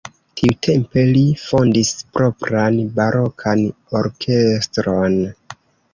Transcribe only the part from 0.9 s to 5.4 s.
li fondis propran barokan orkestron.